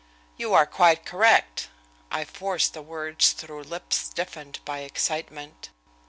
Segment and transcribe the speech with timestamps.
[0.35, 1.69] "You are quite correct."
[2.09, 5.69] I forced the words through lips stiffened by excitement.